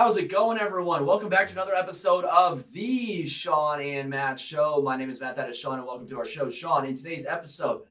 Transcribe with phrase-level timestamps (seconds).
[0.00, 1.04] How's it going, everyone?
[1.04, 4.80] Welcome back to another episode of the Shawn and Matt Show.
[4.82, 6.50] My name is Matt, that is Shawn, and welcome to our show.
[6.50, 7.82] Shawn, in today's episode,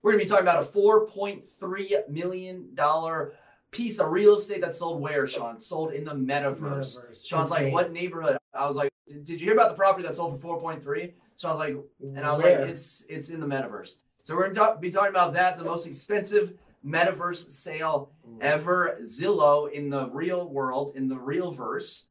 [0.00, 2.68] we're going to be talking about a $4.3 million
[3.72, 5.60] piece of real estate that sold where, Shawn?
[5.60, 7.00] Sold in the metaverse.
[7.00, 7.26] Metaverse.
[7.26, 8.38] Shawn's like, what neighborhood?
[8.54, 11.14] I was like, did did you hear about the property that sold for 4.3?
[11.36, 12.60] Shawn's like, and I was Where?
[12.60, 13.96] like, it's it's in the metaverse.
[14.22, 16.52] So we're going to be talking about that, the most expensive
[16.84, 18.98] metaverse sale ever.
[19.02, 22.06] Zillow in the real world, in the real verse,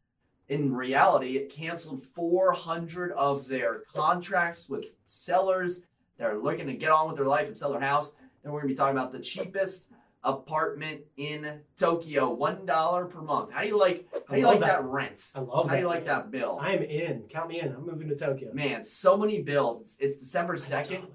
[0.48, 5.86] in reality, it canceled 400 of their contracts with sellers
[6.18, 8.16] that are looking to get on with their life and sell their house.
[8.44, 9.88] Then we're going to be talking about the cheapest
[10.24, 13.52] apartment in Tokyo, one dollar per month.
[13.52, 14.08] How do you like?
[14.28, 15.32] How do you like love that rent?
[15.36, 15.76] I love How that.
[15.76, 16.16] do you like man.
[16.16, 16.60] that bill?
[16.62, 17.24] I'm in.
[17.30, 17.72] Count me in.
[17.74, 18.54] I'm moving to Tokyo.
[18.54, 19.82] Man, so many bills.
[19.82, 21.06] It's, it's December 2nd.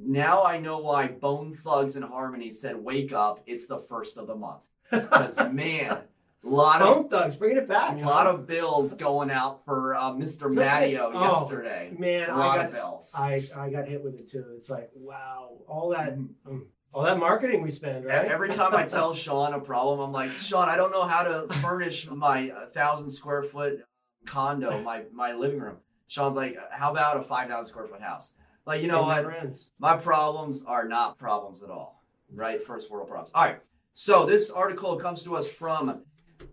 [0.00, 3.40] Now I know why Bone Thugs-n-Harmony said, "Wake up!
[3.46, 5.98] It's the first of the month." Because man,
[6.44, 7.94] a lot of Bone Thugs, bringing it back.
[7.96, 10.42] a lot of bills going out for uh, Mr.
[10.42, 11.94] So Matteo oh, yesterday.
[11.98, 12.30] man.
[12.30, 13.12] I got of bills.
[13.14, 14.44] I I got hit with it too.
[14.56, 16.28] It's like wow, all that Mhm.
[16.46, 18.24] um, all that marketing we spend, right?
[18.26, 21.52] Every time I tell Shawn a problem, I'm like, Shawn, I don't know how to
[21.56, 23.84] furnish my uh, thousand square foot
[24.24, 25.76] condo, my my living room.
[26.06, 28.32] Shawn's like, how about a five thousand square foot house?
[28.68, 29.34] Like, you know It what?
[29.38, 29.70] ends.
[29.78, 32.62] My problems are not problems at all, right?
[32.62, 33.30] First world problems.
[33.34, 33.60] All right.
[33.94, 36.02] So this article comes to us from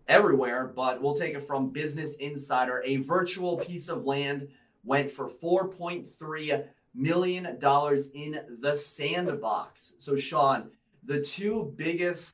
[0.08, 2.82] everywhere, but we'll take it from Business Insider.
[2.86, 4.48] A virtual piece of land
[4.86, 6.64] went for 4.3
[6.96, 9.96] million dollars in the sandbox.
[9.98, 10.72] So Shawn,
[11.04, 12.34] the two biggest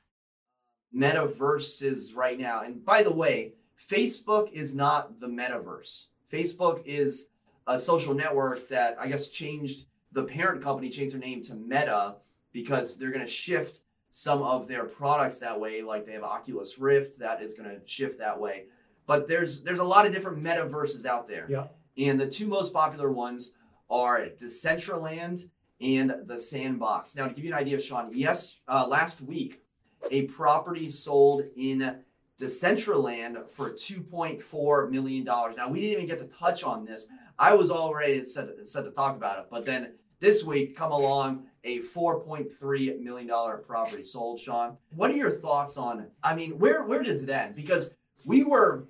[0.96, 3.54] metaverses right now, and by the way,
[3.90, 6.06] Facebook is not the metaverse.
[6.32, 7.30] Facebook is
[7.68, 12.16] a social network that I guess changed the parent company changed their name to Meta
[12.52, 15.82] because they're going to shift some of their products that way.
[15.82, 18.66] Like they have Oculus Rift that is going to shift that way.
[19.08, 21.48] But there's there's a lot of different metaverses out there.
[21.50, 21.68] Yeah.
[21.98, 23.54] And the two most popular ones
[23.90, 25.50] are Decentraland
[25.82, 27.16] and the Sandbox.
[27.16, 29.62] Now, to give you an idea, Shawn, yes, uh, last week
[30.10, 31.98] a property sold in
[32.40, 35.24] Decentraland for $2.4 million.
[35.24, 37.08] Now, we didn't even get to touch on this.
[37.42, 39.46] I was all ready to set, set to talk about it.
[39.50, 43.28] But then this week, come along, a $4.3 million
[43.66, 44.78] property sold, Shawn.
[44.96, 47.56] What are your thoughts on, I mean, where, where does it end?
[47.56, 48.86] Because we were,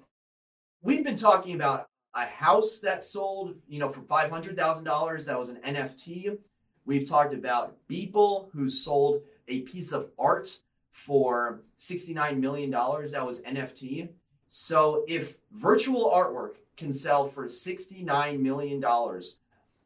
[0.82, 5.26] we've been talking about a house that sold, you know, for $500,000.
[5.26, 6.38] That was an NFT.
[6.84, 10.58] We've talked about Beeple, who sold a piece of art
[10.92, 12.70] for $69 million.
[12.70, 14.10] That was NFT.
[14.50, 18.84] So if virtual artwork can sell for $69 million,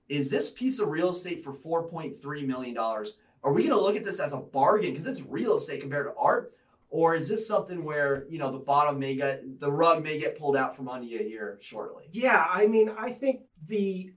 [0.08, 2.78] is this piece of real estate for $4.3 million?
[2.78, 6.08] Are we going to look at this as a bargain because it's real estate compared
[6.08, 6.54] to art?
[6.90, 10.40] Or is this something where, you know, the bottom may get, the rug may get
[10.40, 12.06] pulled out from under you here shortly?
[12.12, 14.14] Yeah, I mean, I think the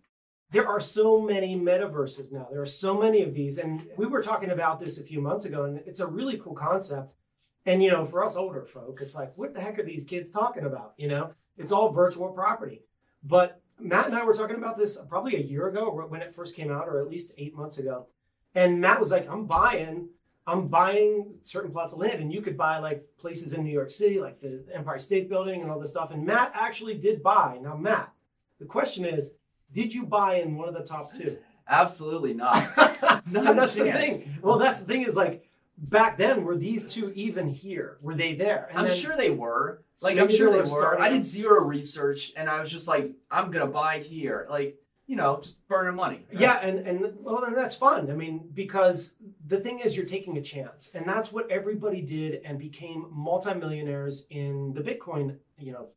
[0.50, 2.49] there are so many metaverses now.
[2.50, 5.45] There are so many of these, and we were talking about this a few months
[5.45, 7.12] ago, and it's a really cool concept.
[7.66, 10.31] And you know, for us older folk, it's like, what the heck are these kids
[10.31, 10.95] talking about?
[10.97, 12.82] You know, it's all virtual property.
[13.22, 16.56] But Matt and I were talking about this probably a year ago when it first
[16.56, 18.06] came out, or at least eight months ago.
[18.54, 20.08] And Matt was like, I'm buying,
[20.47, 23.91] I'm buying certain plots of land, and you could buy like places in New York
[23.91, 26.10] City, like the Empire State Building and all this stuff.
[26.10, 27.58] And Matt actually did buy.
[27.60, 28.12] Now, Matt,
[28.58, 29.32] the question is,
[29.72, 31.36] did you buy in one of the top two?
[31.68, 32.74] Absolutely not.
[33.26, 34.38] Not that's the thing.
[34.41, 35.44] Well, that's the thing is like
[35.76, 37.98] back then, were these two even here?
[38.00, 38.68] Were they there?
[38.70, 39.82] And I'm then- sure they were.
[40.00, 41.00] Like Maybe I'm sure they they were.
[41.00, 44.47] I did zero research, and I was just like, I'm gonna buy here.
[44.48, 44.78] Like
[45.09, 46.26] you know, just burning money.
[46.31, 48.10] Yeah, and and well, and that's fun.
[48.10, 49.14] I mean, because
[49.47, 54.26] the thing is, you're taking a chance, and that's what everybody did, and became multimillionaires
[54.31, 55.88] in the Bitcoin, you know,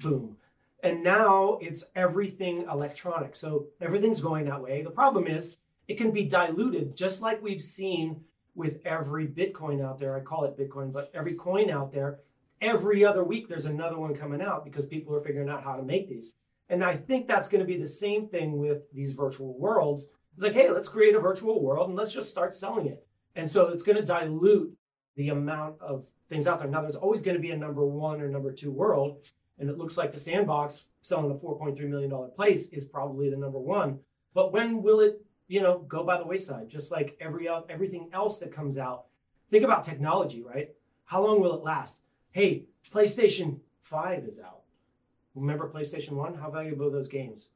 [0.00, 0.36] boom.
[0.82, 4.82] And now it's everything electronic, so everything's going that way.
[4.82, 5.56] The problem is,
[5.88, 8.22] it can be diluted, just like we've seen
[8.54, 10.14] with every Bitcoin out there.
[10.14, 12.18] I call it Bitcoin, but every coin out there.
[12.62, 15.82] Every other week, there's another one coming out because people are figuring out how to
[15.82, 16.32] make these.
[16.68, 20.06] And I think that's going to be the same thing with these virtual worlds.
[20.32, 23.04] It's like, hey, let's create a virtual world and let's just start selling it.
[23.34, 24.72] And so it's going to dilute
[25.16, 26.68] the amount of things out there.
[26.68, 29.26] Now, there's always going to be a number one or number two world.
[29.58, 33.58] And it looks like the sandbox selling a $4.3 million place is probably the number
[33.58, 33.98] one.
[34.34, 36.68] But when will it, you know, go by the wayside?
[36.68, 39.06] Just like every everything else that comes out.
[39.50, 40.70] Think about technology, right?
[41.04, 42.00] How long will it last?
[42.32, 44.62] Hey, PlayStation 5 is out.
[45.34, 46.34] Remember PlayStation 1?
[46.34, 47.48] How valuable are those games?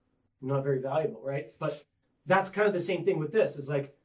[0.43, 1.53] Not very valuable, right?
[1.59, 1.83] But
[2.27, 3.57] that's kind of the same thing with this.
[3.57, 3.97] Is like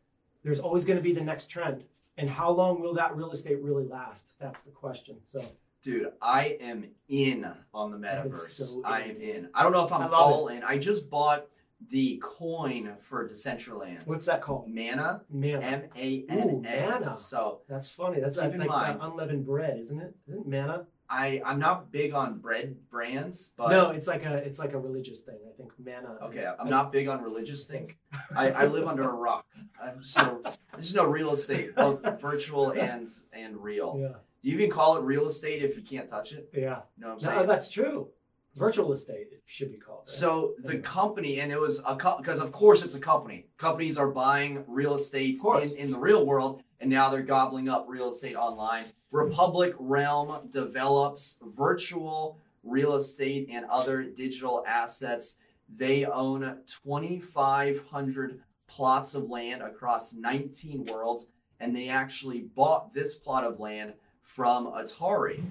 [0.43, 1.83] there's always going to be the next trend.
[2.17, 4.35] And how long will that real estate really last?
[4.39, 5.17] That's the question.
[5.25, 5.43] So
[5.83, 8.35] Dude, I am in on the metaverse.
[8.35, 9.49] so I am in.
[9.53, 10.63] I don't know if I'm all in.
[10.63, 11.47] I just bought
[11.89, 14.07] the coin for Decentraland.
[14.07, 14.67] What's that called?
[14.67, 15.59] Mana, Mana.
[15.59, 17.15] M A N Mana.
[17.15, 18.19] So That's funny.
[18.21, 20.15] That's like, like that unleavened bread, isn't it?
[20.27, 20.85] Isn't it manna?
[21.09, 24.79] I I'm not big on bread brands, but no, it's like a it's like a
[24.79, 25.39] religious thing.
[25.45, 26.17] I think mana.
[26.23, 27.93] okay, is- I'm not big on religious things.
[28.35, 29.45] I, I live under a rock.
[29.81, 30.41] I'm no,
[30.73, 33.97] there's no real estate, both virtual and and real.
[33.99, 34.07] Yeah,
[34.41, 36.49] Do you even call it real estate if you can't touch it?
[36.53, 36.59] yeah.
[36.95, 37.39] You know what I'm saying?
[37.39, 38.07] No, that's true.
[38.55, 39.99] Virtual estate it should be called.
[39.99, 40.07] right?
[40.09, 40.81] So the Anyway.
[40.83, 43.47] company, and it was a because of course it's a company.
[43.57, 47.85] Companies are buying real estate in, in the real world, and now they're gobbling up
[47.87, 48.85] real estate online.
[49.11, 55.35] Republic Realm develops virtual real estate and other digital assets.
[55.73, 63.43] They own 2,500 plots of land across 19 worlds, and they actually bought this plot
[63.43, 65.43] of land from Atari,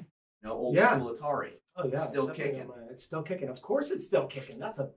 [0.42, 0.94] you know, old Yeah.
[0.96, 1.52] school Atari.
[1.76, 2.68] oh yeah, it's still definitely kicking.
[2.68, 3.48] my- It's still kicking.
[3.48, 4.58] Of course, it's still kicking.
[4.58, 4.90] That's a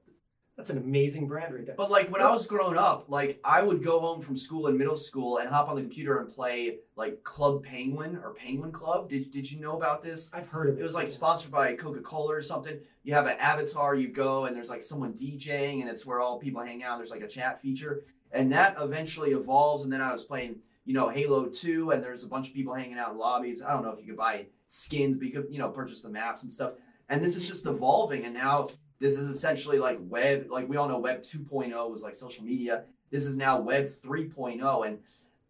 [0.56, 1.74] that's an amazing brand right there.
[1.76, 4.78] But like when I was growing up, like I would go home from school in
[4.78, 9.10] middle school and hop on the computer and play like Club Penguin or Penguin Club.
[9.10, 10.30] Did did you know about this?
[10.32, 10.82] I've heard of it.
[10.82, 12.78] It was like sponsored by Coca Cola or something.
[13.04, 16.38] You have an avatar, you go and there's like someone DJing and it's where all
[16.40, 16.98] people hang out.
[17.00, 19.84] There's like a chat feature, and that eventually evolves.
[19.84, 22.76] And then I was playing, you know, Halo Two, and there's a bunch of people
[22.76, 23.64] hanging out in lobbies.
[23.64, 26.10] I don't know if you could buy skins, but you could, you know, purchase the
[26.10, 26.74] maps and stuff.
[27.10, 30.48] And this is just evolving, and now this is essentially like web.
[30.50, 32.86] Like we all know, Web 2.0 was like social media.
[33.12, 35.00] This is now Web 3.0, and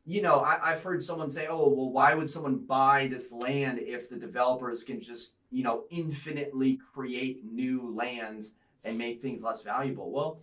[0.05, 3.79] you know, I, I've heard someone say, "Oh, well, why would someone buy this land
[3.79, 8.51] if the developers can just, you know, infinitely create new lands
[8.83, 10.41] and make things less valuable?" Well,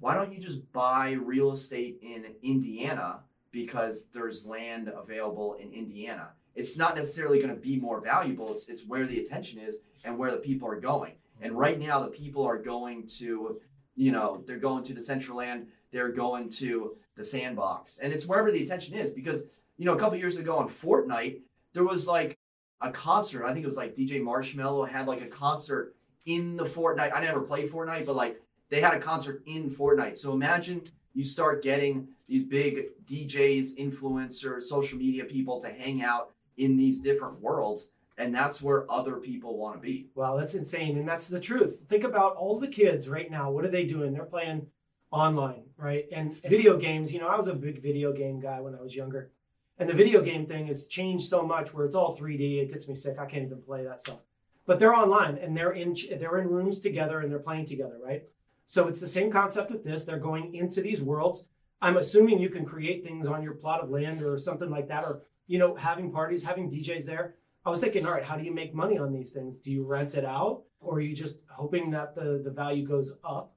[0.00, 3.20] why don't you just buy real estate in Indiana
[3.52, 6.30] because there's land available in Indiana?
[6.54, 8.52] It's not necessarily going to be more valuable.
[8.52, 11.12] It's it's where the attention is and where the people are going.
[11.40, 11.60] And mm-hmm.
[11.60, 13.60] right now, the people are going to,
[13.94, 17.98] you know, they're going to Decentraland, They're going to the sandbox.
[17.98, 19.44] And it's wherever the attention is because
[19.76, 21.40] you know a couple years ago on fortnite
[21.74, 22.38] there was like
[22.80, 23.44] a concert.
[23.44, 27.14] I think it was like dj Marshmello had like a concert in the fortnite.
[27.14, 28.40] I never played fortnite but like
[28.70, 30.16] they had a concert in fortnite.
[30.16, 36.30] So imagine you start getting these big djs influencers social media people to hang out
[36.58, 40.98] in these different worlds and that's where other people want to be Wow, that's insane.
[40.98, 41.84] And that's the truth.
[41.88, 43.50] Think about all the kids right now.
[43.50, 44.12] What are they doing?
[44.12, 44.66] They're playing
[45.10, 46.06] online, right?
[46.12, 48.94] And video games, you know, I was a big video game guy when I was
[48.94, 49.30] younger.
[49.78, 52.62] And the video game thing has changed so much where it's all 3D.
[52.62, 53.16] It gets me sick.
[53.18, 54.18] I can't even play that stuff.
[54.66, 58.24] But they're online and they're in they're in rooms together and they're playing together, right?
[58.66, 60.04] So it's the same concept with this.
[60.04, 61.44] They're going into these worlds.
[61.80, 65.04] I'm assuming you can create things on your plot of land or something like that,
[65.04, 67.34] or you know, having parties, having DJs there.
[67.66, 69.58] I was thinking, all right, how do you make money on these things?
[69.58, 73.12] Do you rent it out, or are you just hoping that the the value goes
[73.24, 73.52] up?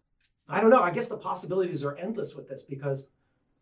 [0.50, 0.82] I don't know.
[0.82, 3.06] I guess the possibilities are endless with this because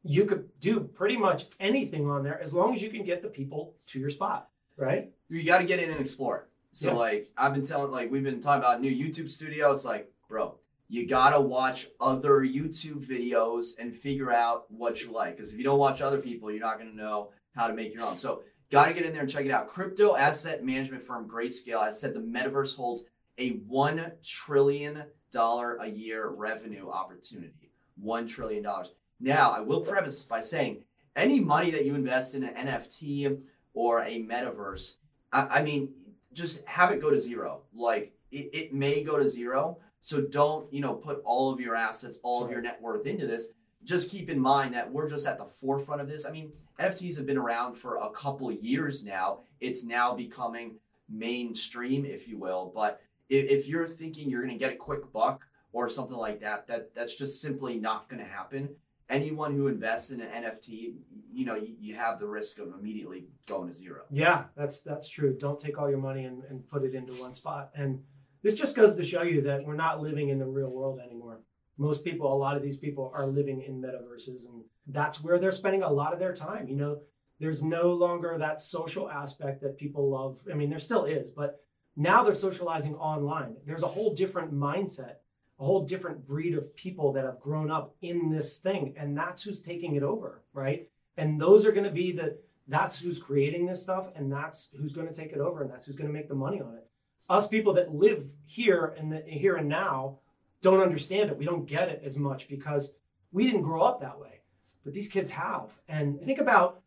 [0.04, 3.28] you could do pretty much anything on there as long as you can get the
[3.28, 5.12] people to your spot, right?
[5.28, 6.48] you got to get in and explore.
[6.72, 6.94] So Yeah.
[6.96, 9.72] like I've been telling, like we've been talking about a new YouTube studio.
[9.72, 10.56] It's like, bro,
[10.88, 15.36] you gotta watch other YouTube videos and figure out what you like.
[15.36, 18.04] Because if you don't watch other people, you're not gonna know how to make your
[18.04, 18.18] own.
[18.18, 19.68] So gotta get in there and check it out.
[19.68, 21.80] Crypto asset management firm Grayscale.
[21.80, 23.04] I said the metaverse holds
[23.38, 27.72] a one trillion dollar a year revenue opportunity.
[27.96, 28.94] One trillion dollars.
[29.20, 30.84] Now I will preface by saying
[31.16, 33.40] any money that you invest in an NFT
[33.74, 34.96] or a metaverse,
[35.32, 35.90] I, I mean,
[36.34, 37.62] just have it go to zero.
[37.74, 39.80] Like it, it may go to zero.
[40.02, 43.28] So don't, you know, put all of your assets, all of your net worth into
[43.28, 43.50] this.
[43.84, 46.26] Just keep in mind that we're just at the forefront of this.
[46.26, 49.40] I mean, NFTs have been around for a couple years now.
[49.60, 50.76] It's now becoming
[51.10, 52.72] mainstream, if you will.
[52.74, 56.40] But if, if you're thinking you're going to get a quick buck or something like
[56.42, 58.70] that, that that's just simply not going to happen.
[59.10, 60.94] Anyone who invests in an NFT,
[61.34, 64.04] you know, you, you have the risk of immediately going to zero.
[64.12, 65.36] Yeah, that's that's true.
[65.40, 67.72] Don't take all your money and, and put it into one spot.
[67.76, 68.04] And
[68.44, 71.40] this just goes to show you that we're not living in the real world anymore.
[71.80, 75.52] Most people, a lot of these people are living in metaverses, and that's where they're
[75.52, 76.68] spending a lot of their time.
[76.68, 77.00] You know,
[77.40, 80.40] there's no longer that social aspect that people love.
[80.52, 81.64] I mean, there still is, but
[81.96, 83.56] now they're socializing online.
[83.66, 85.16] There's a whole different mindset,
[85.58, 89.42] a whole different breed of people that have grown up in this thing, and that's
[89.42, 90.90] who's taking it over, right?
[91.18, 92.38] And those are going to be the
[92.70, 95.86] that's who's creating this stuff and that's who's going to take it over and that's
[95.86, 96.88] who's going to make the money on it
[97.28, 100.18] us people that live here and here and now
[100.62, 102.92] don't understand it we don't get it as much because
[103.32, 104.42] we didn't grow up that way
[104.84, 106.82] but these kids have and think about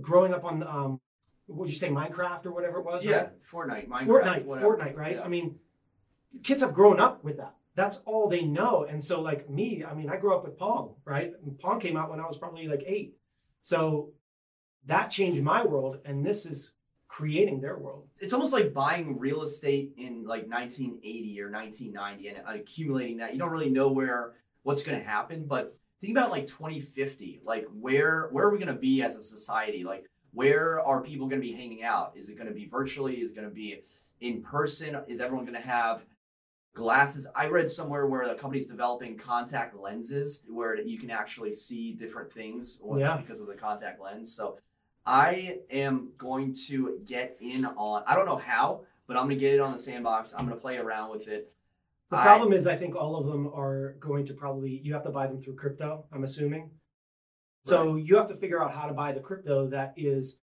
[0.00, 1.00] growing up on um,
[1.48, 3.04] would you say Minecraft or whatever it was?
[3.04, 3.40] Yeah, right?
[3.40, 4.76] Fortnite, Minecraft, Fortnite, whatever.
[4.76, 5.16] Fortnite, right?
[5.16, 5.22] Yeah.
[5.22, 5.56] I mean,
[6.42, 7.54] kids have grown up with that.
[7.74, 8.86] That's all they know.
[8.88, 11.32] And so, like me, I mean, I grew up with Pong, right?
[11.44, 13.16] And Pong came out when I was probably like eight.
[13.62, 14.12] So
[14.86, 16.72] that changed my world, and this is
[17.16, 18.06] creating their world.
[18.20, 23.32] it's almost like buying real estate in like 1980 or 1990 and accumulating that.
[23.32, 27.40] You don't really know where what's going to happen, but think about like 2050.
[27.42, 29.82] Like where where are we going to be as a society?
[29.82, 30.04] Like
[30.34, 32.12] where are people going to be hanging out?
[32.16, 33.22] Is it going to be virtually?
[33.22, 33.80] Is it going to be
[34.20, 34.98] in person?
[35.08, 36.04] Is everyone going to have
[36.74, 37.26] glasses?
[37.34, 42.30] I read somewhere where the company's developing contact lenses where you can actually see different
[42.30, 43.16] things Yeah.
[43.16, 44.34] because of the contact lens.
[44.36, 44.58] So
[45.06, 48.02] I am going to get in on.
[48.06, 50.34] I don't know how, but I'm going to get it on the sandbox.
[50.34, 51.52] I'm going to play around with it.
[52.10, 55.04] The I- problem is, I think all of them are going to probably, you have
[55.04, 56.70] to buy them through crypto, I'm assuming.
[57.64, 60.38] So you have to figure out how to buy the crypto that is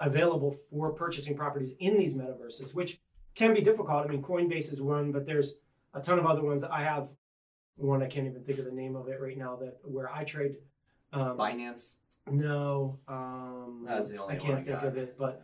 [0.00, 3.00] available for purchasing properties in these metaverses, which
[3.34, 4.06] can be difficult.
[4.06, 5.56] I mean, Coinbase is one, but there's
[5.92, 6.64] a ton of other ones.
[6.64, 7.08] I have
[7.76, 10.24] one, I can't even think of the name of it right now, that where I
[10.24, 10.56] trade.
[11.12, 11.96] Um, Binance.
[12.30, 14.84] No, um, That's the only I can't I think got.
[14.84, 15.18] of it.
[15.18, 15.42] But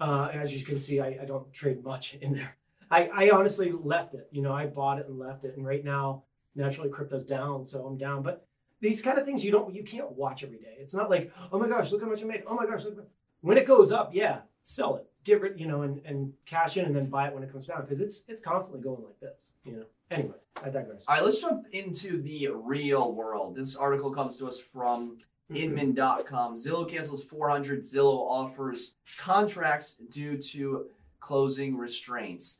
[0.00, 2.56] uh, as you can see, I, I don't trade much in there.
[2.90, 4.28] I, I honestly left it.
[4.30, 7.84] You know, I bought it and left it, and right now, naturally, crypto's down, so
[7.84, 8.22] I'm down.
[8.22, 8.46] But
[8.80, 10.76] these kind of things you don't, you can't watch every day.
[10.78, 12.44] It's not like, oh my gosh, look how much I made.
[12.46, 13.08] Oh my gosh, look.
[13.40, 16.84] When it goes up, yeah, sell it, get rid, you know, and, and cash in,
[16.86, 19.50] and then buy it when it comes down because it's it's constantly going like this.
[19.64, 19.84] You know.
[20.10, 21.04] Anyways, I digress.
[21.08, 23.56] All right, let's jump into the real world.
[23.56, 25.18] This article comes to us from
[25.52, 26.54] Inman.com.
[26.54, 30.86] Zillow cancels 400 Zillow offers contracts due to
[31.20, 32.58] closing restraints.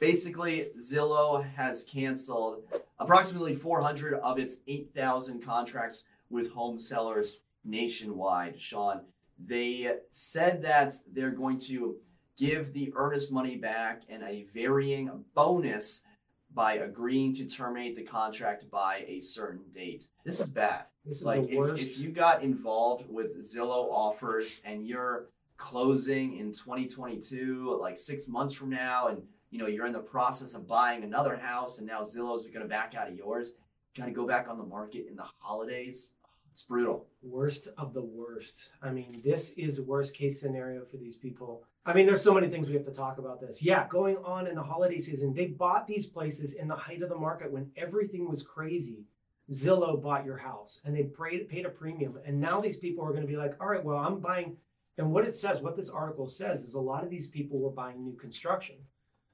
[0.00, 2.62] Basically, Zillow has canceled
[2.98, 8.60] approximately 400 of its 8,000 contracts with home sellers nationwide.
[8.60, 9.02] Shawn,
[9.38, 11.96] they said that they're going to
[12.36, 16.02] give the earnest money back and a varying bonus
[16.56, 20.08] by agreeing to terminate the contract by a certain date.
[20.24, 21.82] This is bad This is like the if, worst.
[21.82, 25.26] if you got involved with Zillow offers and you're
[25.58, 30.54] closing in 2022 like six months from now and you know you're in the process
[30.54, 33.52] of buying another house and now Zillow's going to back out of yours
[33.94, 36.12] got to go back on the market in the holidays
[36.56, 38.70] it's brutal worst of the worst.
[38.82, 41.64] I mean, this is worst case scenario for these people.
[41.88, 43.62] I mean, there's so many things we have to talk about this.
[43.62, 47.08] Yeah, going on in the holiday season, they bought these places in the height of
[47.08, 49.04] the market when everything was crazy.
[49.52, 52.18] Zillow bought your house and they paid, a premium.
[52.26, 54.56] And now these people are going to be like, all right, well, I'm buying.
[54.98, 57.70] And what it says, what this article says, is a lot of these people were
[57.70, 58.76] buying new construction.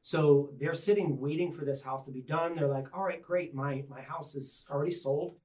[0.02, 2.54] So they're sitting waiting for this house to be done.
[2.54, 3.54] They're like, all right, great.
[3.54, 5.37] My, my house is already sold.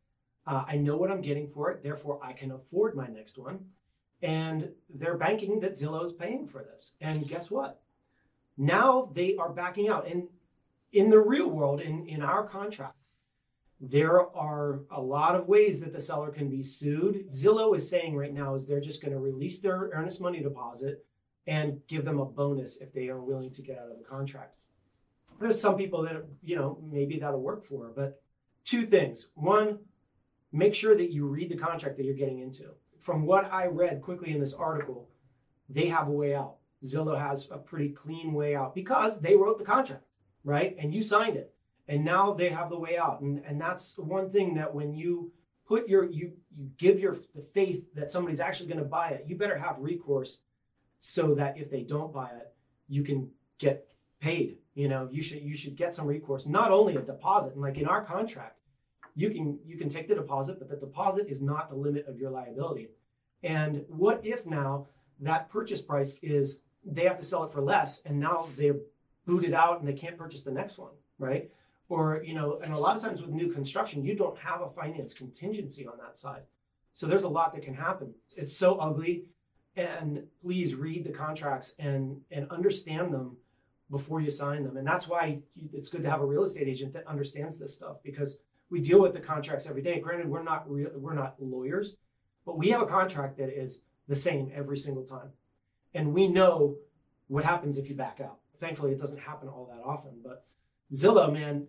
[0.46, 1.84] Uh, I know what I'm getting for it.
[1.84, 3.60] Therefore, I can afford my next one.
[4.22, 6.96] And they're banking that Zillow is paying for this.
[7.02, 7.82] And guess what?
[8.58, 10.08] Now they are backing out.
[10.08, 10.28] And
[10.92, 13.08] in the real world, in, in our contracts,
[13.80, 17.32] there are a lot of ways that the seller can be sued.
[17.32, 21.06] Zillow is saying right now is they're just going to release their earnest money deposit
[21.46, 24.56] and give them a bonus if they are willing to get out of the contract.
[25.40, 28.22] There's some people that, you know, maybe that'll work for, but
[28.64, 29.28] two things.
[29.36, 29.80] One,
[30.52, 32.72] make sure that you read the contract that you're getting into.
[33.08, 35.08] From what I read quickly in this article,
[35.70, 36.58] they have a way out.
[36.84, 40.04] Zillow has a pretty clean way out because they wrote the contract,
[40.44, 40.76] right?
[40.78, 41.54] And you signed it.
[41.88, 43.22] And now they have the way out.
[43.22, 45.32] And and that's one thing that when you
[45.66, 49.24] put your you you give your the faith that somebody's actually going to buy it,
[49.26, 50.40] you better have recourse
[51.00, 52.54] so that if they don't buy it,
[52.90, 53.88] you can get
[54.20, 54.58] paid.
[54.76, 57.78] You know, you should you should get some recourse, not only a deposit, and like
[57.78, 58.60] in our contract,
[59.16, 62.18] you can you can take the deposit, but the deposit is not the limit of
[62.18, 62.90] your liability.
[63.44, 64.88] And what if now
[65.20, 68.77] that purchase price is they have to sell it for less, and now they're
[69.25, 71.50] booted out and they can't purchase the next one, right?
[71.89, 74.70] Or you know, and a lot of times with new construction, you don't have a
[74.70, 76.44] finance contingency on that side,
[76.94, 78.13] so there's a lot that can happen.
[78.36, 79.25] It's so ugly,
[79.75, 83.38] and please read the contracts and and understand them
[83.89, 84.77] before you sign them.
[84.77, 87.98] And that's why it's good to have a real estate agent that understands this stuff
[88.03, 88.38] because
[88.70, 90.00] we deal with the contracts every day.
[90.00, 91.96] Granted, we're not real, we're not lawyers,
[92.48, 95.34] but we have a contract that is the same every single time,
[95.94, 96.77] and we know
[97.27, 98.38] what happens if you back out.
[98.58, 100.13] Thankfully, it doesn't happen all that often.
[100.24, 100.46] But
[100.94, 101.68] Zillow, man,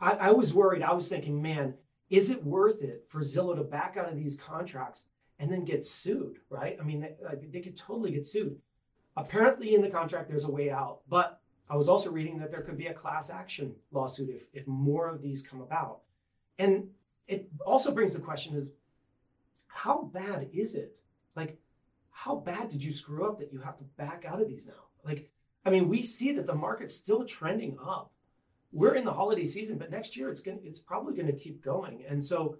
[0.00, 0.82] I, I was worried.
[0.82, 1.74] I was thinking, man,
[2.08, 5.06] is it worth it for Zillow to back out of these contracts
[5.40, 6.38] and then get sued?
[6.48, 6.78] Right?
[6.80, 7.16] I mean, they,
[7.50, 8.56] they could totally get sued.
[9.16, 12.62] Apparently, in the contract, there's a way out, but I was also reading that there
[12.62, 16.02] could be a class action lawsuit if, if more of these come about.
[16.58, 16.90] And
[17.26, 18.70] it also brings the question is
[19.74, 20.96] how bad is it?
[21.34, 21.58] Like,
[22.10, 24.84] how bad did you screw up that you have to back out of these now?
[25.04, 25.30] Like,
[25.66, 28.12] I mean, we see that the market's still trending up.
[28.72, 31.32] We're in the holiday season, but next year it's going to it's probably going to
[31.32, 32.04] keep going.
[32.08, 32.56] And so,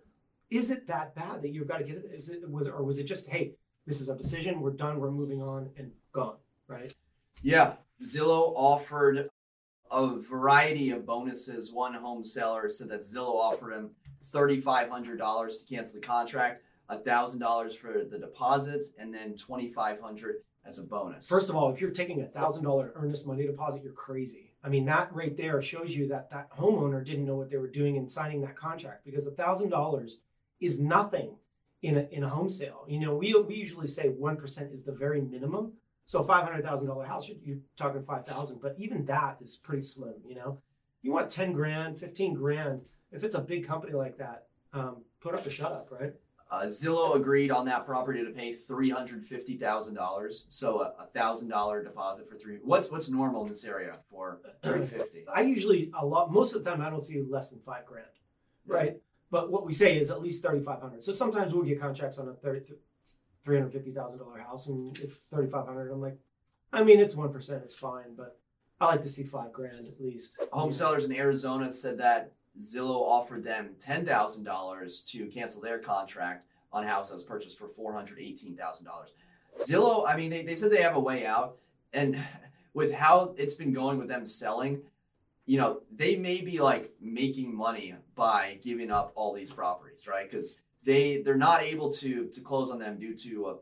[0.50, 2.11] is it that bad that you've got to get it?
[2.12, 3.54] Is it was or was it just hey,
[3.87, 6.92] this is a decision, we're done, we're moving on and gone, right?
[7.42, 9.28] Yeah, Zillow offered
[9.90, 11.73] a variety of bonuses.
[11.73, 13.90] One home seller said that Zillow offered him
[14.33, 20.37] $3,500 to cancel the contract, $1,000 for the deposit, and then 2,500
[20.67, 21.29] as a bonus.
[21.29, 24.53] First of all, if you're taking a thousand dollar earnest money deposit, you're crazy.
[24.62, 27.69] I mean, that right there shows you that that homeowner didn't know what they were
[27.69, 30.19] doing in signing that contract because a thousand dollars
[30.61, 31.37] is nothing
[31.83, 32.87] in a, in a home sale.
[32.88, 35.75] You know, we, we usually say 1% is the very minimum.
[36.07, 40.35] So a $500,000 house, you're, you're talking 5,000, but even that is pretty slim, you
[40.35, 40.61] know?
[41.03, 42.87] You want 10 grand, 15 grand.
[43.12, 46.14] If it's a big company like that, um, put up the shut up, right?
[46.54, 51.06] Uh, Zillow agreed on that property to pay three hundred fifty thousand dollars, so a
[51.06, 52.58] thousand dollar deposit for three.
[52.62, 55.25] What's what's normal in this area for three fifty?
[55.32, 58.06] I usually a lot most of the time I don't see less than five grand,
[58.66, 58.96] right?
[59.30, 61.02] But what we say is at least thirty five hundred.
[61.02, 62.61] So sometimes we'll get contracts on a thirty
[63.44, 65.90] three hundred fifty thousand dollar house and it's thirty five hundred.
[65.90, 66.18] I'm like,
[66.73, 68.38] I mean it's one percent, it's fine, but
[68.80, 70.38] I like to see five grand at least.
[70.52, 75.78] Home sellers in Arizona said that Zillow offered them ten thousand dollars to cancel their
[75.78, 79.11] contract on a house that was purchased for four hundred eighteen thousand dollars.
[79.61, 81.56] Zillow, I mean, they, they said they have a way out,
[81.92, 82.18] and
[82.75, 84.82] with how it's been going with them selling,
[85.46, 90.30] you know, they may be like making money by giving up all these properties, right?
[90.30, 93.54] Because they they're not able to to close on them due to uh,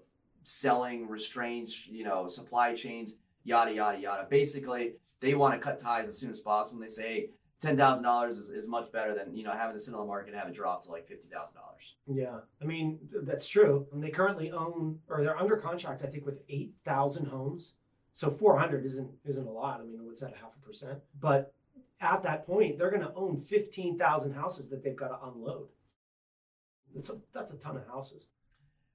[0.42, 4.26] selling restraints, you know, supply chains, yada yada yada.
[4.28, 6.80] Basically, they want to cut ties as soon as possible.
[6.82, 7.30] And they say, hey,
[7.62, 10.31] ten thousand dollars is, is much better than you know having this in the market
[10.31, 11.97] and have it drop to like fifty thousand dollars.
[12.07, 13.87] Yeah, I mean that's true.
[13.92, 17.75] And they currently own or they're under contract, I think, with eight thousand homes.
[18.12, 19.81] So four hundred isn't isn't a lot.
[19.81, 20.99] I mean, what's that, a half a percent?
[21.19, 21.54] But
[22.00, 25.69] at that point, they're going to own fifteen thousand houses that they've got to unload.
[26.95, 28.26] That's a that's a ton of houses.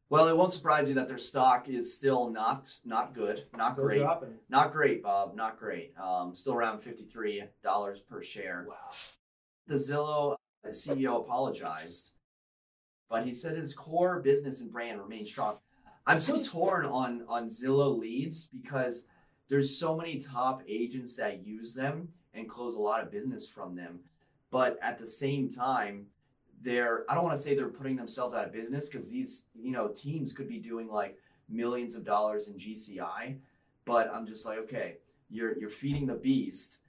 [0.09, 3.83] Well, it won't surprise you that their stock is still not not good, not Still
[3.85, 4.35] great, dropping.
[4.49, 5.93] not great, Bob, not great.
[6.01, 8.65] Um, still around fifty three dollars per share.
[8.69, 8.75] Wow.
[9.67, 10.35] The Zillow
[10.67, 12.11] CEO apologized,
[13.09, 15.57] but he said his core business and brand remains strong.
[16.05, 19.07] I'm so torn on on Zillow leads because
[19.49, 23.75] there's so many top agents that use them and close a lot of business from
[23.75, 23.99] them,
[24.51, 26.05] but at the same time,
[26.61, 29.71] they're I don't want to say they're putting themselves out of business because these you
[29.71, 31.17] know teams could be doing like
[31.49, 33.37] millions of dollars in GCI,
[33.85, 34.97] but I'm just like okay,
[35.29, 36.79] you're you're feeding the beast,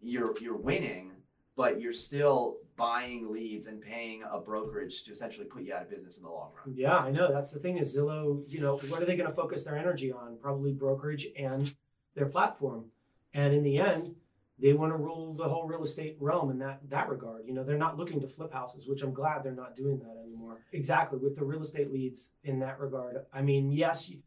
[0.00, 1.12] you're you're winning,
[1.56, 5.90] but you're still buying leads and paying a brokerage to essentially put you out of
[5.90, 6.74] business in the long run.
[6.76, 7.32] Yeah, I know.
[7.32, 10.10] That's the thing is Zillow, you know, what are they going to focus their energy
[10.10, 10.36] on?
[10.42, 11.72] Probably brokerage and
[12.16, 12.86] their platform.
[13.32, 14.14] And in the end,
[14.58, 17.46] they want to rule the whole real estate realm in that that regard.
[17.46, 20.16] You know, they're not looking to flip houses, which I'm glad they're not doing that
[20.24, 20.60] anymore.
[20.72, 23.16] Exactly, with the real estate leads in that regard.
[23.32, 24.18] I mean, yes, you,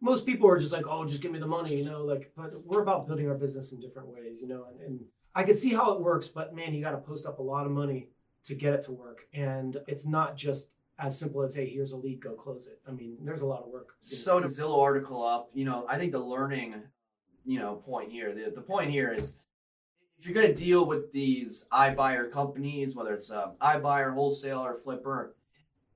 [0.00, 2.64] most people are just like, "Oh, just give me the money," you know, like but
[2.64, 5.00] we're about building our business in different ways, you know, and, and
[5.34, 7.66] I can see how it works, but man, you got to post up a lot
[7.66, 8.08] of money
[8.44, 9.26] to get it to work.
[9.32, 12.80] And it's not just as simple as, hey, here's a lead, go close it.
[12.88, 13.90] I mean, there's a lot of work.
[14.00, 16.82] So the Zillow article up, you know, I think the learning,
[17.46, 19.36] you know, point here, the, the point here is
[20.18, 25.34] if you're going to deal with these iBuyer companies, whether it's a iBuyer, wholesaler, flipper,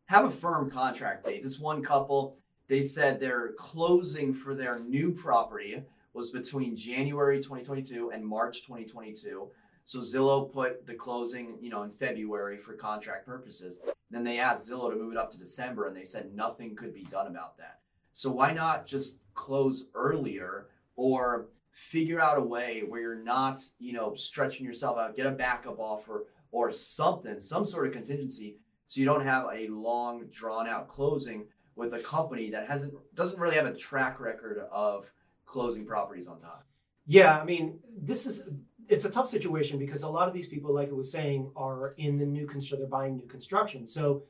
[0.06, 1.42] have a firm contract date.
[1.42, 2.36] This one couple,
[2.68, 5.82] they said their closing for their new property
[6.14, 9.48] was between January 2022 and March 2022.
[9.84, 13.80] So Zillow put the closing, you know, in February for contract purposes.
[14.10, 16.94] Then they asked Zillow to move it up to December, and they said nothing could
[16.94, 17.80] be done about that.
[18.12, 23.92] So why not just close earlier or figure out a way where you're not, you
[23.92, 29.00] know, stretching yourself out, get a backup offer or something, some sort of contingency, so
[29.00, 33.56] you don't have a long, drawn out closing with a company that hasn't doesn't really
[33.56, 35.10] have a track record of
[35.46, 36.62] closing properties on time.
[37.06, 38.42] Yeah, I mean, this is
[38.88, 41.94] it's a tough situation because a lot of these people, like I was saying, are
[41.96, 42.80] in the new construction.
[42.80, 44.24] They're buying new construction, so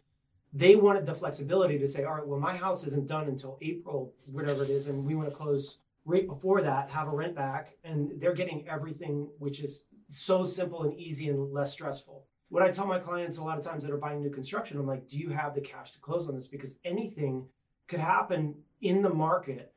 [0.53, 4.13] they wanted the flexibility to say, all right, well, my house isn't done until April,
[4.27, 7.77] whatever it is, and we want to close right before that, have a rent back,
[7.85, 12.25] and they're getting everything, which is so simple and easy and less stressful.
[12.49, 14.87] What I tell my clients a lot of times that are buying new construction, I'm
[14.87, 16.49] like, do you have the cash to close on this?
[16.49, 17.47] Because anything
[17.87, 19.73] could happen in the market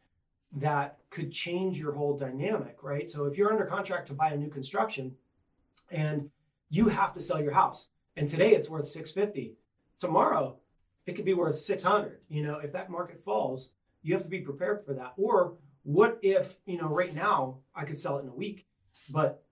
[0.57, 3.07] that could change your whole dynamic, right?
[3.09, 5.15] So if you're under contract to buy a new construction
[5.91, 6.29] and
[6.69, 9.55] you have to sell your house, and today it's worth 650,
[9.97, 10.57] tomorrow
[11.05, 12.19] it could be worth 600.
[12.29, 13.69] You know, if that market falls,
[14.05, 15.13] You have to be prepared for that.
[15.17, 15.55] Or
[15.85, 18.65] what if, you know, right now I could sell it in a week,
[19.09, 19.43] but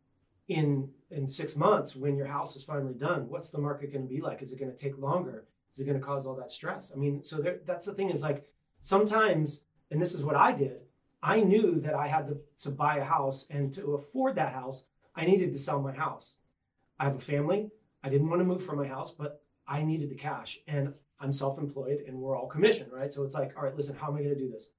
[0.47, 4.09] in in six months when your house is finally done, what's the market going to
[4.09, 4.41] be like?
[4.41, 5.45] Is it going to take longer?
[5.71, 6.91] Is it going to cause all that stress?
[6.93, 8.43] I mean, so there, that's the thing is like
[8.81, 10.81] sometimes, and this is what I did.
[11.21, 14.85] I knew that I had to, to buy a house and to afford that house,
[15.15, 16.33] I needed to sell my house.
[16.99, 17.69] I have a family.
[18.03, 20.57] I didn't want to move from my house, but I needed the cash.
[20.67, 23.11] And I'm self employed and we're all commissioned, right?
[23.11, 24.69] So it's like, all right, listen, how am I going to do this?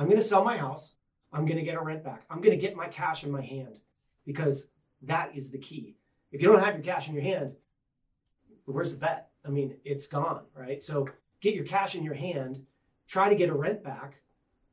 [0.00, 0.94] I'm going to sell my house.
[1.30, 2.24] I'm going to get a rent back.
[2.30, 3.80] I'm going to get my cash in my hand
[4.24, 4.68] because
[5.02, 5.98] that is the key.
[6.32, 7.52] If you don't have your cash in your hand,
[8.64, 9.28] where's the bet?
[9.44, 10.82] I mean, it's gone, right?
[10.82, 11.06] So
[11.42, 12.62] get your cash in your hand,
[13.08, 14.22] try to get a rent back,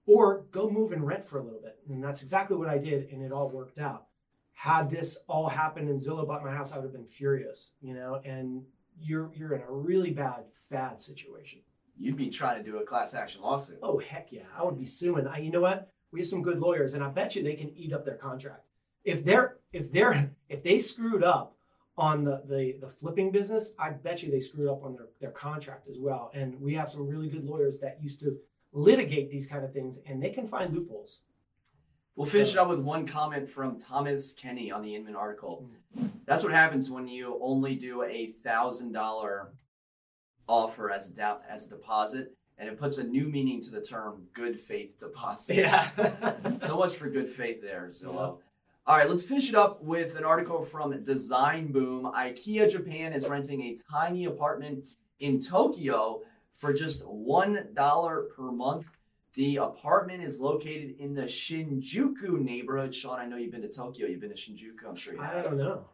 [0.06, 1.78] or go move and rent for a little bit.
[1.90, 4.06] And that's exactly what I did, and it all worked out.
[4.54, 7.94] Had this all happened and Zillow bought my house, I would have been furious, you
[7.94, 8.22] know.
[8.24, 8.64] And
[8.98, 11.60] you're you're in a really bad bad situation.
[12.00, 13.80] You'd be trying to do a class action lawsuit.
[13.82, 15.28] Oh heck yeah, I would be suing.
[15.28, 15.92] I, you know what?
[16.12, 18.66] We have some good lawyers, and I bet you they can eat up their contract.
[19.04, 21.56] If they're if they're if they screwed up
[21.98, 25.32] on the the the flipping business, I bet you they screwed up on their their
[25.32, 26.32] contract as well.
[26.34, 28.38] And we have some really good lawyers that used to
[28.74, 31.22] litigate these kind of things, and they can find loopholes.
[32.16, 35.70] We'll finish it up with one comment from Thomas Kenny on the Inman article.
[35.96, 36.08] Hmm.
[36.26, 39.50] That's what happens when you only do a thousand dollar
[40.48, 44.24] offer as a as a deposit, and it puts a new meaning to the term
[44.34, 46.56] "good faith deposit." Yeah.
[46.58, 48.40] so much for good faith there, Zillow.
[48.88, 52.10] All right, let's finish it up with an article from Design Boom.
[52.16, 54.86] IKEA Japan is renting a tiny apartment
[55.20, 56.22] in Tokyo
[56.54, 58.88] for just $1 per month.
[59.34, 62.96] The apartment is located in the Shinjuku neighborhood.
[62.96, 64.08] Shawn, I know you've been to Tokyo.
[64.08, 65.36] You've been to Shinjuku, I'm sure you have.
[65.36, 65.86] I don't know.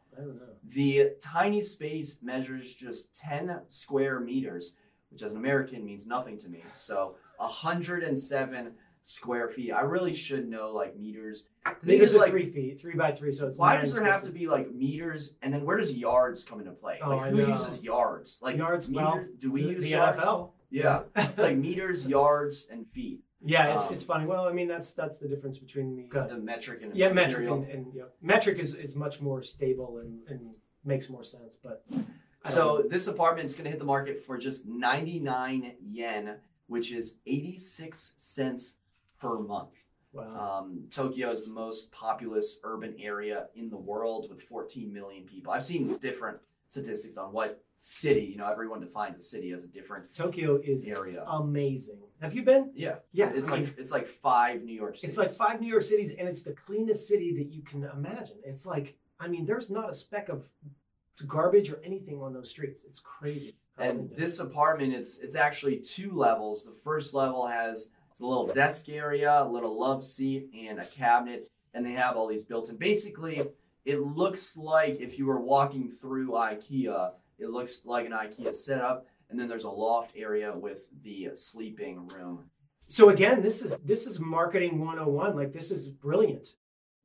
[0.66, 4.76] The tiny space measures just 10 square meters,
[5.12, 6.64] which as an American means nothing to me.
[6.72, 8.72] So 107
[9.02, 9.72] square feet.
[9.72, 11.46] I really should know like meters.
[11.66, 13.32] The I think it's like, three feet, three by three.
[13.34, 15.36] So it's why does there have to be like meters?
[15.42, 17.00] And then where does yards come into play?
[17.04, 18.40] Oh, like who uses yards?
[18.42, 18.88] Like yards?
[18.88, 20.18] meter- Well, do we use the yards?
[20.18, 20.52] NFL?
[20.70, 21.02] Yeah.
[21.16, 23.20] It's like meters, yards, and feet.
[23.46, 24.26] Yeah, it's, Um, it's funny.
[24.26, 27.68] Well, I mean, that's that's the difference between the The metric and yeah metric and,
[27.70, 30.52] and yeah, metric is, is much more stable and, and
[30.86, 31.56] makes more sense.
[31.62, 31.84] But
[32.46, 38.14] So this apartment's going to hit the market for just 99 yen, which is 86
[38.18, 38.78] cents
[39.20, 39.74] per month.
[40.14, 45.24] wow, Um, Tokyo is the most populous urban area in the world with 14 million
[45.26, 45.52] people.
[45.54, 46.38] I've seen different
[46.74, 50.86] statistics on what city, you know, everyone defines a city as a different Tokyo is
[50.86, 51.24] area.
[51.28, 52.00] amazing.
[52.22, 52.72] Have you been?
[52.74, 55.10] Yeah, Yeah, it's I mean, like it's like five New York cities.
[55.10, 58.38] It's like five New York cities, and it's the cleanest city that you can imagine.
[58.44, 60.46] It's like, I mean, there's not a speck of
[61.28, 62.84] garbage or anything on those streets.
[62.88, 63.56] It's crazy.
[63.78, 64.18] And clean it is.
[64.18, 66.66] this apartment, it's it's actually two levels.
[66.66, 71.52] The first level has a little desk area, a little love seat, and a cabinet,
[71.74, 72.78] and they have all these built in.
[72.78, 73.44] Basically,
[73.86, 79.08] it looks like if you were walking through IKEA, it looks like an IKEA setup,
[79.30, 82.46] and then there's a loft area with the sleeping room.
[82.88, 85.36] So again, this is this is marketing 101.
[85.36, 86.56] Like this is brilliant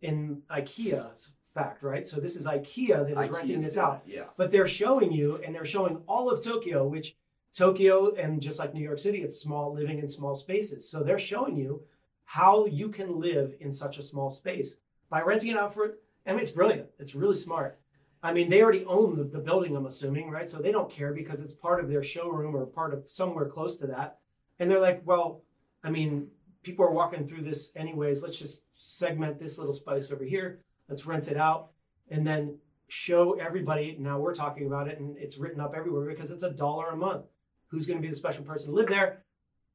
[0.03, 2.07] in IKEA's fact, right?
[2.07, 4.03] So this is IKEA that is IKEA renting this out.
[4.07, 4.25] Yeah.
[4.37, 7.17] But they're showing you and they're showing all of Tokyo, which
[7.55, 10.89] Tokyo and just like New York City, it's small living in small spaces.
[10.89, 11.83] So they're showing you
[12.25, 14.77] how you can live in such a small space
[15.09, 15.95] by renting it out for
[16.29, 16.89] I mean it's brilliant.
[16.99, 17.81] It's really smart.
[18.23, 20.49] I mean, they already own the, the building, I'm assuming, right?
[20.49, 23.77] So they don't care because it's part of their showroom or part of somewhere close
[23.77, 24.19] to that.
[24.59, 25.45] And they're like, well,
[25.85, 26.29] I mean,
[26.65, 28.23] people are walking through this anyways.
[28.23, 30.61] Let's just segment this little space over here.
[30.89, 31.71] Let's rent it out
[32.11, 33.97] and then show everybody.
[34.01, 36.97] Now we're talking about it and it's written up everywhere because it's a dollar a
[36.97, 37.27] month.
[37.69, 39.23] Who's going to be the special person to live there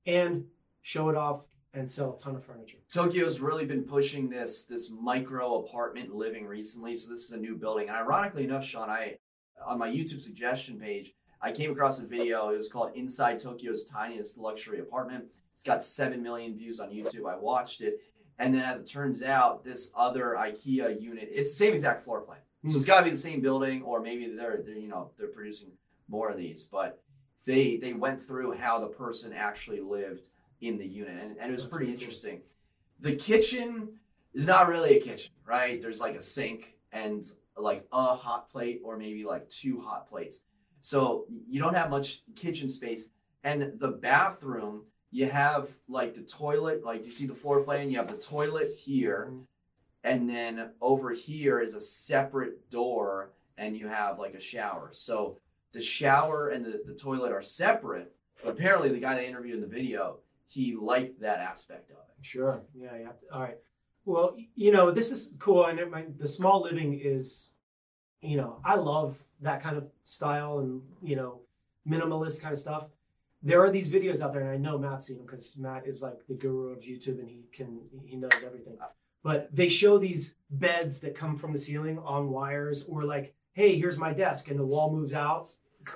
[0.05, 0.45] and
[0.81, 2.77] show it off and sell a ton of furniture?
[2.91, 6.95] Tokyo's really been pushing this this micro apartment living recently.
[6.95, 7.89] So this is a new building.
[7.89, 9.17] And ironically enough, Shawn, I
[9.65, 12.49] on my YouTube suggestion page, I came across a video.
[12.49, 15.25] It was called Inside Tokyo's Tiniest Luxury Apartment.
[15.53, 17.29] It's got seven million views on YouTube.
[17.29, 17.99] I watched it.
[18.39, 22.21] And then as it turns out, this other IKEA unit, it's the same exact floor
[22.21, 22.39] plan.
[22.65, 22.77] So hmm.
[22.77, 25.71] it's gotta be the same building, or maybe they're, they're you know, they're producing
[26.07, 26.63] more of these.
[26.63, 27.03] But
[27.45, 30.29] they they went through how the person actually lived
[30.67, 31.15] in the unit.
[31.21, 32.01] And, and it was That's pretty cool.
[32.01, 32.41] interesting.
[32.99, 33.99] The kitchen
[34.33, 35.81] is not really a kitchen, right?
[35.81, 37.23] There's like a sink and
[37.57, 40.39] like a hot plate or maybe like two hot plates.
[40.79, 43.09] So you don't have much kitchen space.
[43.43, 47.91] And the bathroom, you have like the toilet, like do you see the floor plan?
[47.91, 49.31] You have the toilet here,
[50.03, 54.89] and then over here is a separate door, and you have like a shower.
[54.91, 55.37] So
[55.73, 58.13] the shower and the, the toilet are separate.
[58.43, 60.19] But apparently, the guy they interviewed in the video,
[60.53, 62.25] he liked that aspect of it.
[62.25, 62.61] Sure.
[62.75, 62.97] Yeah.
[62.99, 63.09] Yeah.
[63.33, 63.57] All right.
[64.05, 65.65] Well, you know, this is cool.
[65.65, 67.49] And it, my, the small living is,
[68.21, 71.41] you know, I love that kind of style and you know,
[71.87, 72.87] minimalist kind of stuff.
[73.41, 76.01] There are these videos out there, and I know Matt's seen them because Matt is
[76.01, 78.77] like the guru of YouTube, and he can he knows everything.
[79.21, 83.77] But they show these beds that come from the ceiling on wires, or like, hey,
[83.77, 85.51] here's my desk, and the wall moves out.
[85.81, 85.95] It's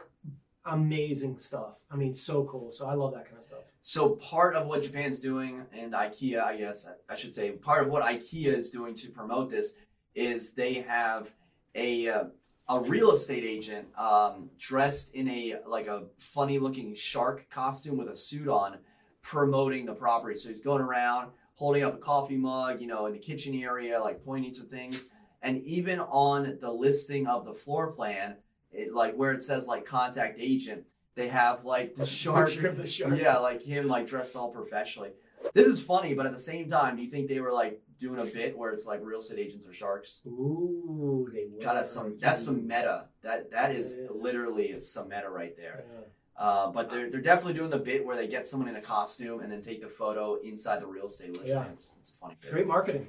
[0.65, 1.76] amazing stuff.
[1.89, 2.72] I mean, so cool.
[2.72, 3.63] So I love that kind of stuff.
[3.88, 7.89] So part of what Japan's doing, and IKEA, I guess I should say, part of
[7.89, 9.76] what IKEA is doing to promote this
[10.13, 11.32] is they have
[11.73, 12.23] a uh,
[12.67, 18.10] a real estate agent um, dressed in a like a funny looking shark costume with
[18.10, 18.78] a suit on,
[19.21, 20.36] promoting the property.
[20.36, 24.02] So he's going around holding up a coffee mug, you know, in the kitchen area,
[24.02, 25.08] like pointing to things,
[25.43, 28.36] and even on the listing of the floor plan,
[28.69, 30.84] it, like where it says like contact agent,
[31.17, 33.19] they have like the shark of the shark.
[33.19, 35.10] yeah, like him, like dressed all professionally.
[35.53, 38.19] This is funny, but at the same time, do you think they were like doing
[38.19, 40.21] a bit where it's like real estate agents are sharks?
[40.27, 41.77] Ooh, they were.
[41.77, 42.17] Of some.
[42.19, 43.06] That's some meta.
[43.23, 44.10] That that is, is.
[44.13, 45.86] literally some meta right there.
[45.91, 46.43] Yeah.
[46.43, 49.39] Uh, but they're they're definitely doing the bit where they get someone in a costume
[49.41, 51.49] and then take the photo inside the real estate listing.
[51.49, 51.65] Yeah.
[51.73, 52.51] It's, it's a funny bit.
[52.51, 53.08] Great marketing.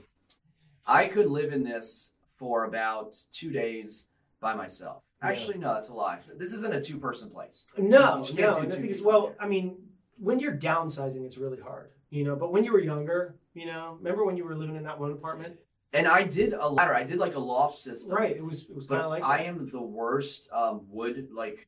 [0.86, 4.08] I could live in this for about two days
[4.40, 5.02] by myself.
[5.20, 6.20] Actually, no, that's a lie.
[6.36, 7.66] This isn't a two-person place.
[7.76, 8.54] No, You no.
[8.54, 9.34] And the thing is, well.
[9.40, 9.76] I mean,
[10.18, 12.36] when you're downsizing, it's really hard, you know.
[12.36, 15.10] But when you were younger, you know, remember when you were living in that one
[15.12, 15.56] apartment?
[15.92, 16.94] And I did a ladder.
[16.94, 18.14] I did like a loft system.
[18.16, 18.36] Right.
[18.36, 18.68] It was.
[18.68, 21.66] It was kind of like I am the worst um, wood like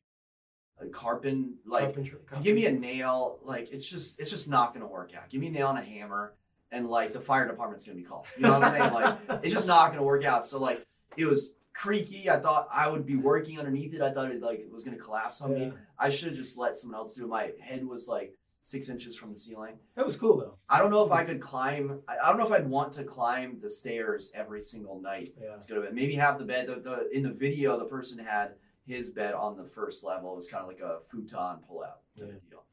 [0.79, 2.19] uh, carpent like carpentry.
[2.37, 5.29] you give me a nail like it's just it's just not gonna work out.
[5.29, 6.35] Give me a nail and a hammer
[6.71, 8.25] and like the fire department's gonna be called.
[8.37, 8.93] You know what I'm saying?
[8.93, 10.47] Like it's just not gonna work out.
[10.47, 10.85] So like
[11.17, 12.29] it was creaky.
[12.29, 14.01] I thought I would be working underneath it.
[14.01, 15.57] I thought it like it was gonna collapse on Yeah.
[15.69, 15.73] me.
[15.97, 17.27] I should have just let someone else do it.
[17.27, 19.79] My head was like six inches from the ceiling.
[19.95, 20.57] That was cool though.
[20.69, 22.01] I don't know if I could climb.
[22.07, 25.29] I I don't know if I'd want to climb the stairs every single night.
[25.41, 25.55] Yeah.
[25.55, 25.93] It's good.
[25.93, 26.67] Maybe have the bed.
[26.67, 28.55] The, the in the video, the person had
[28.85, 30.33] his bed on the first level.
[30.33, 32.25] It was kind of like a futon pull-out Yeah.
[32.49, 32.63] deal.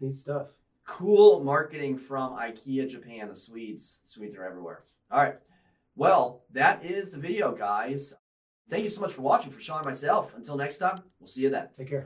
[0.00, 0.48] Neat stuff.
[0.84, 3.28] Cool marketing from IKEA Japan.
[3.28, 4.84] The Swedes, Swedes are everywhere.
[5.10, 5.36] All right.
[5.96, 8.14] Well, that is the video, guys.
[8.68, 9.50] Thank you so much for watching.
[9.50, 10.32] For Shawn and myself.
[10.36, 11.68] Until next time, we'll see you then.
[11.76, 12.04] Take care.